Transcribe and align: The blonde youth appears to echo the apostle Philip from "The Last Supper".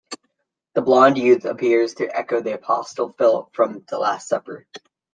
The 0.73 0.81
blonde 0.81 1.19
youth 1.19 1.45
appears 1.45 1.93
to 1.93 2.07
echo 2.09 2.41
the 2.41 2.55
apostle 2.55 3.13
Philip 3.19 3.55
from 3.55 3.85
"The 3.87 3.99
Last 3.99 4.27
Supper". 4.29 4.65